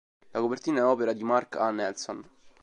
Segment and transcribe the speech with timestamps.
[0.31, 1.69] La copertina è opera di Mark A.
[1.69, 2.25] Nelson.